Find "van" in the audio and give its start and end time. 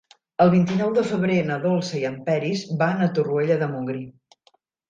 2.83-3.07